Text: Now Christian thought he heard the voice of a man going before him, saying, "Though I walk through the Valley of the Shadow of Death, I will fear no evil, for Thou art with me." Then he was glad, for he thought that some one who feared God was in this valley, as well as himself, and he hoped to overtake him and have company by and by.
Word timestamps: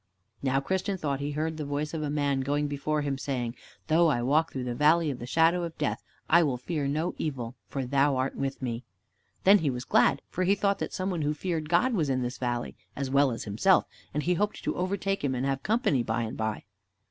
Now 0.41 0.59
Christian 0.59 0.97
thought 0.97 1.19
he 1.19 1.33
heard 1.33 1.57
the 1.57 1.63
voice 1.63 1.93
of 1.93 2.01
a 2.01 2.09
man 2.09 2.39
going 2.41 2.67
before 2.67 3.03
him, 3.03 3.19
saying, 3.19 3.55
"Though 3.85 4.07
I 4.07 4.23
walk 4.23 4.51
through 4.51 4.63
the 4.63 4.73
Valley 4.73 5.11
of 5.11 5.19
the 5.19 5.27
Shadow 5.27 5.61
of 5.61 5.77
Death, 5.77 6.03
I 6.27 6.41
will 6.41 6.57
fear 6.57 6.87
no 6.87 7.13
evil, 7.19 7.53
for 7.67 7.85
Thou 7.85 8.15
art 8.17 8.33
with 8.35 8.63
me." 8.63 8.83
Then 9.43 9.59
he 9.59 9.69
was 9.69 9.85
glad, 9.85 10.23
for 10.27 10.43
he 10.43 10.55
thought 10.55 10.79
that 10.79 10.91
some 10.91 11.11
one 11.11 11.21
who 11.21 11.35
feared 11.35 11.69
God 11.69 11.93
was 11.93 12.09
in 12.09 12.23
this 12.23 12.39
valley, 12.39 12.75
as 12.95 13.11
well 13.11 13.29
as 13.29 13.43
himself, 13.43 13.85
and 14.11 14.23
he 14.23 14.33
hoped 14.33 14.63
to 14.63 14.75
overtake 14.75 15.23
him 15.23 15.35
and 15.35 15.45
have 15.45 15.61
company 15.61 16.01
by 16.01 16.23
and 16.23 16.35
by. 16.35 16.63